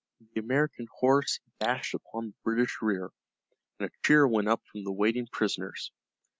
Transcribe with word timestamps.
The 0.33 0.39
American 0.41 0.87
horse 0.99 1.39
dashed 1.59 1.93
upon 1.93 2.25
the 2.29 2.33
British 2.43 2.77
rear, 2.81 3.11
and 3.79 3.87
a 3.87 3.91
cheer 4.03 4.27
went 4.27 4.47
up 4.47 4.63
from 4.71 4.83
the 4.83 4.91
waiting 4.91 5.27
prisoners. 5.31 5.91